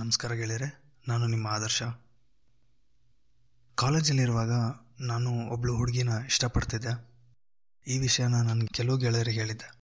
ನಮಸ್ಕಾರ 0.00 0.32
ಗೆಳೆಯರೆ, 0.32 0.82
ನಾನು 1.08 1.26
ನಿಮ್ಮ 1.26 1.46
ಆದರ್ಶ. 1.46 1.82
ಕಾಲೇಜಲ್ಲಿರುವಾಗ 3.74 4.50
ನಾನು 5.00 5.50
ಒಬ್ಳು 5.50 5.76
ಹುಡುಗಿನ 5.76 6.08
ಇಷ್ಟಪಡ್ತಿದ್ದೆ. 6.26 7.08
ಈ 7.86 7.98
ವಿಷಯನ 7.98 8.34
ನಾನು 8.34 8.66
ಕೆಲವು 8.66 8.96
ಗೆಳೆಯರಿಗೆ 8.96 9.40
ಹೇಳಿದ್ದೆ. 9.40 9.78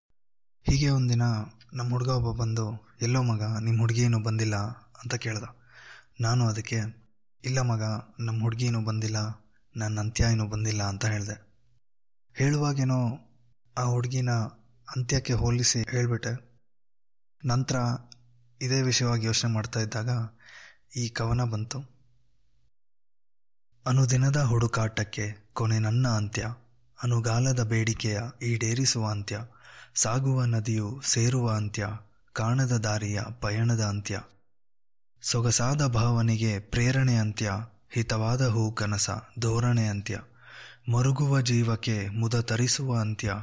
ಹೀಗೆ 0.62 0.90
ಒಂದಿನ 0.90 1.22
ನಮ್ಮ 1.74 1.90
ಹುಡುಗ 1.90 2.08
ಒಬ್ಬ 2.08 2.40
ಬಂದು, 2.40 2.88
ಎಲ್ಲೋ 3.02 3.22
ಮಗ 3.22 3.42
ನಿಮ್ಮ 3.60 3.80
ಹುಡುಗಿ 3.80 4.22
ಬಂದಿಲ್ಲ? 4.22 4.56
ಅಂತ 5.02 5.14
ಕೇಳ್ದ. 5.14 5.44
ನಾನು 6.20 6.48
ಅದಕ್ಕೆ, 6.48 6.80
ಇಲ್ಲ 7.44 7.60
ಮಗ, 7.60 7.82
ನಮ್ಮ 8.20 8.42
ಹುಡುಗಿ 8.42 8.84
ಬಂದಿಲ್ಲ, 8.84 9.16
ನನ್ನ 9.76 10.00
ಅಂತ್ಯ 10.00 10.24
ಏನೂ 10.32 10.46
ಬಂದಿಲ್ಲ 10.46 10.82
ಅಂತ 10.82 11.04
ಹೇಳಿದೆ. 11.04 11.46
ಹೇಳುವಾಗೇನೋ 12.34 13.18
ಆ 13.78 13.82
ಹುಡುಗಿನ 13.82 14.30
ಅಂತ್ಯಕ್ಕೆ 14.96 15.32
ಹೋಲಿಸಿ 15.32 15.84
ಹೇಳಿಬಿಟ್ಟೆ. 15.90 16.62
ನಂತರ 17.44 17.76
ಇದೇ 18.60 18.82
ವಿಷಯವಾಗಿ 18.82 19.26
ಯೋಚನೆ 19.26 19.52
ಮಾಡ್ತಾ 19.52 19.80
ಇದ್ದಾಗ 19.80 20.08
ಈ 20.96 21.08
ಕವನ 21.08 21.44
ಬಂತು. 21.44 21.78
ಅನುದಿನದ 23.86 24.42
ಹುಡುಕಾಟಕ್ಕೆ 24.42 25.50
ಕೊನೆ 25.52 25.78
ನನ್ನ 25.78 26.08
ಅಂತ್ಯ, 26.08 26.54
ಅನುಗಾಲದ 27.02 27.62
ಬೇಡಿಕೆಯ 27.62 28.20
ಈಡೇರಿಸುವ 28.42 29.08
ಅಂತ್ಯ, 29.10 29.40
ಸಾಗುವ 29.94 30.44
ನದಿಯು 30.44 31.00
ಸೇರುವ 31.04 31.50
ಅಂತ್ಯ, 31.50 31.88
ಕಾಣದ 32.32 32.72
ದಾರಿಯ 32.72 33.20
ಪಯಣದ 33.40 33.80
ಅಂತ್ಯ, 33.80 34.20
ಸೊಗಸಾದ 35.22 35.86
ಭಾವನೆಗೆ 35.86 36.58
ಪ್ರೇರಣೆ 36.58 37.16
ಅಂತ್ಯ, 37.16 37.52
ಹಿತವಾದ 37.90 38.46
ಹೂ 38.46 38.72
ಕನಸ 38.72 39.10
ಧೋರಣೆ 39.38 39.86
ಅಂತ್ಯ, 39.86 40.20
ಮರುಗುವ 40.88 41.40
ಜೀವಕ್ಕೆ 41.40 42.08
ಮುದ 42.08 42.40
ತರಿಸುವ 42.40 43.00
ಅಂತ್ಯ 43.00 43.34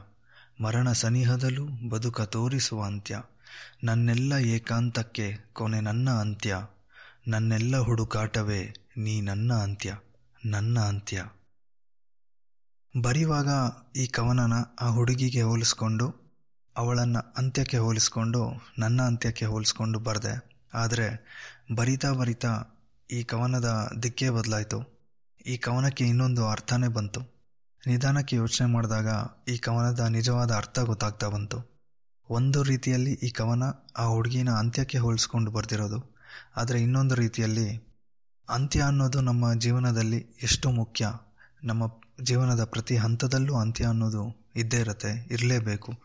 ಮರಣ 0.61 0.91
ಸನಿಹದಲ್ಲೂ 0.91 1.89
ಬದುಕ 1.89 2.21
ತೋರಿಸುವ 2.21 2.83
ಅಂತ್ಯ. 2.83 3.21
ನನ್ನೆಲ್ಲ 3.83 4.33
ಏಕಾಂತಕ್ಕೆ 4.33 5.37
ಕೊನೆ 5.53 5.79
ನನ್ನ 5.79 6.09
ಅಂತ್ಯ. 6.09 6.57
ನನ್ನೆಲ್ಲ 7.27 7.77
ಹುಡುಕಾಟವೇ 7.77 8.73
ನೀ 8.97 9.21
ನನ್ನ 9.21 9.53
ಅಂತ್ಯ. 9.53 9.97
ನನ್ನ 10.45 10.79
ಅಂತ್ಯ. 10.79 11.25
ಬರೆಯುವಾಗ 13.01 13.49
ಈ 13.95 14.07
ಕವನನ 14.07 14.53
ಆ 14.81 14.87
ಹುಡುಗಿಗೆ 14.89 15.41
ಹೋಲಿಸ್ಕೊಂಡು, 15.41 16.33
ಅವಳನ್ನು 16.77 17.33
ಅಂತ್ಯಕ್ಕೆ 17.37 17.77
ಹೋಲಿಸ್ಕೊಂಡು, 17.77 18.71
ನನ್ನ 18.79 19.01
ಅಂತ್ಯಕ್ಕೆ 19.01 19.45
ಹೋಲಿಸ್ಕೊಂಡು 19.45 19.99
ಬರೆದೆ. 19.99 20.61
ಆದರೆ 20.73 21.25
ಬರಿತಾ 21.75 22.11
ಬರಿತಾ 22.11 22.63
ಈ 23.11 23.23
ಕವನದ 23.23 23.99
ದಿಕ್ಕೇ 24.03 24.29
ಬದಲಾಯಿತು. 24.29 25.01
ಈ 25.45 25.57
ಕವನಕ್ಕೆ 25.57 26.07
ಇನ್ನೊಂದು 26.07 26.47
ಅರ್ಥನೇ 26.47 26.87
ಬಂತು. 26.87 27.42
ನಿಧಾನಕ್ಕೆ 27.87 28.35
ಯೋಚನೆ 28.35 28.67
ಮಾಡಿದಾಗ 28.67 29.07
ಈ 29.47 29.57
ಕವನದ 29.57 29.99
ನಿಜವಾದ 29.99 30.51
ಅರ್ಥ 30.51 30.79
ಗೊತ್ತಾಗ್ತಾ 30.79 31.27
ಬಂತು. 31.27 31.57
ಒಂದು 32.29 32.63
ರೀತಿಯಲ್ಲಿ 32.63 33.13
ಈ 33.13 33.29
ಕವನ 33.29 33.63
ಆ 33.97 34.05
ಹುಡುಗಿನ 34.05 34.49
ಅಂತ್ಯಕ್ಕೆ 34.49 34.97
ಹೋಲಿಸ್ಕೊಂಡು 34.97 35.51
ಬರ್ತಿರೋದು. 35.51 36.21
ಆದರೆ 36.55 36.81
ಇನ್ನೊಂದು 36.81 37.15
ರೀತಿಯಲ್ಲಿ 37.15 37.97
ಅಂತ್ಯ 38.49 38.81
ಅನ್ನೋದು 38.81 39.21
ನಮ್ಮ 39.21 39.53
ಜೀವನದಲ್ಲಿ 39.53 40.17
ಎಷ್ಟು 40.43 40.71
ಮುಖ್ಯ? 40.71 41.07
ನಮ್ಮ 41.63 41.83
ಜೀವನದ 42.23 42.63
ಪ್ರತಿ 42.63 42.97
ಹಂತದಲ್ಲೂ 42.97 43.55
ಅಂತ್ಯ 43.55 43.85
ಅನ್ನೋದು 43.85 44.51
ಇದ್ದೇ 44.55 44.77
ಇರುತ್ತೆ, 44.77 45.27
ಇರಲೇಬೇಕು. 45.31 46.03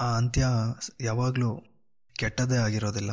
ಆ 0.00 0.16
ಅಂತ್ಯ 0.16 0.46
ಯಾವಾಗಲೂ 1.00 1.62
ಕೆಟ್ಟದೇ 2.12 2.56
ಆಗಿರೋದಿಲ್ಲ 2.56 3.10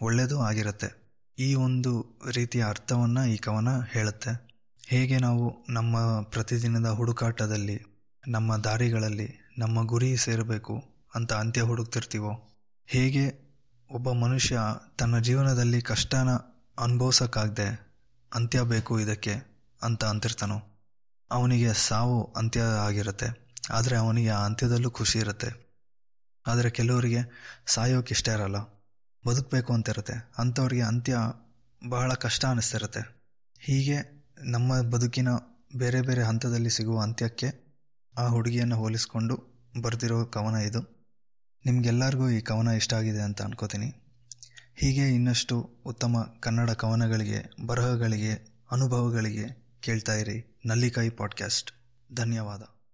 ಒಳ್ಳೆಯದೂ 0.00 0.40
ಆಗಿರುತ್ತೆ. 0.40 1.18
ಈ 1.38 1.54
ಒಂದು 1.54 2.20
ರೀತಿಯ 2.30 2.64
ಅರ್ಥವನ್ನು 2.64 3.24
ಈ 3.24 3.36
ಕವನ 3.36 3.68
ಹೇಳುತ್ತೆ. 3.82 4.51
ಹೇಗೆ 4.84 5.18
ನಾವು 5.18 5.44
ನಮ್ಮ 5.68 5.96
ಪ್ರತಿದಿನದ 6.22 6.88
ಹುಡುಕಾಟದಲ್ಲಿ, 6.88 7.76
ನಮ್ಮ 8.24 8.56
ದಾರಿಗಳಲ್ಲಿ, 8.56 9.28
ನಮ್ಮ 9.58 9.84
ಗುರಿ 9.86 10.16
ಸೇರಬೇಕು 10.16 10.74
ಅಂತ 11.14 11.32
ಅಂತ್ಯ 11.32 11.62
ಹುಡುಕ್ತಿರ್ತೀವೋ? 11.62 12.32
ಹೇಗೆ 12.88 13.24
ಒಬ್ಬ 13.90 14.12
ಮನುಷ್ಯ 14.12 14.58
ತನ್ನ 14.98 15.18
ಜೀವನದಲ್ಲಿ 15.18 15.80
ಕಷ್ಟನ 15.82 16.30
ಅನುಭವಿಸೋಕ್ಕಾಗದೆ 16.78 17.68
ಅಂತ್ಯ 18.32 18.60
ಬೇಕು 18.62 19.00
ಇದಕ್ಕೆ 19.00 19.34
ಅಂತ 19.80 20.04
ಅಂತಿರ್ತಾನೋ? 20.04 20.58
ಅವನಿಗೆ 21.30 21.72
ಸಾವು 21.72 22.18
ಅಂತ್ಯ 22.36 22.60
ಆಗಿರುತ್ತೆ, 22.60 23.28
ಆದರೆ 23.70 23.96
ಅವನಿಗೆ 23.96 24.28
ಆ 24.28 24.40
ಅಂತ್ಯದಲ್ಲೂ 24.44 24.90
ಖುಷಿ 24.90 25.18
ಇರುತ್ತೆ. 25.18 25.50
ಆದರೆ 26.46 26.70
ಕೆಲವರಿಗೆ 26.70 27.20
ಸಾಯೋಕೆ 27.66 28.14
ಇಷ್ಟ 28.14 28.28
ಇರಲ್ಲ, 28.28 28.58
ಬದುಕಬೇಕು 29.24 29.72
ಅಂತ 29.72 29.88
ಇರುತ್ತೆ 29.88 30.16
ಅಂಥವ್ರಿಗೆ 30.38 30.82
ಅಂತ್ಯ 30.82 31.16
ಬಹಳ 31.82 32.12
ಕಷ್ಟ 32.14 32.44
ಅನ್ನಿಸ್ತಿರುತ್ತೆ 32.44 33.02
ಹೀಗೆ 33.60 33.98
ನಮ್ಮ 34.44 34.80
ಬದುಕಿನ 34.80 35.28
ಬೇರೆ 35.76 36.00
ಬೇರೆ 36.00 36.22
ಹಂತದಲ್ಲಿ 36.22 36.70
ಸಿಗುವ 36.70 37.00
ಅಂತ್ಯಕ್ಕೆ 37.00 37.46
ಆ 38.18 38.26
ಹುಡುಗಿಯನ್ನು 38.26 38.76
ಹೋಲಿಸಿಕೊಂಡು 38.76 39.62
ಬರೆದಿರೋ 39.82 40.24
ಕವನ 40.24 40.54
ಇದು. 40.54 41.10
ನಿಮಗೆಲ್ಲರಿಗೂ 41.66 42.30
ಈ 42.30 42.40
ಕವನ 42.40 42.68
ಇಷ್ಟ 42.68 42.94
ಆಗಿದೆ 42.94 43.20
ಅಂತ 43.20 43.42
ಅನ್ಕೋತೀನಿ. 43.42 43.86
ಹೀಗೆ 44.74 45.14
ಇನ್ನಷ್ಟು 45.14 45.70
ಉತ್ತಮ 45.86 46.36
ಕನ್ನಡ 46.40 46.70
ಕವನಗಳಿಗೆ, 46.70 47.66
ಬರಹಗಳಿಗೆ, 47.66 48.62
ಅನುಭವಗಳಿಗೆ 48.70 49.76
ಕೇಳ್ತಾ 49.80 50.14
ಇರಿ 50.14 50.60
ನಲ್ಲಿಕಾಯಿ 50.66 51.10
ಪಾಡ್ಕ್ಯಾಸ್ಟ್. 51.10 51.72
ಧನ್ಯವಾದ. 52.16 52.81